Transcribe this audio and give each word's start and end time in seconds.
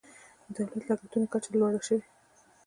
د 0.45 0.55
دولت 0.69 0.83
لګښتونو 0.89 1.27
کچه 1.33 1.49
لوړه 1.59 1.79
شوه. 1.87 1.99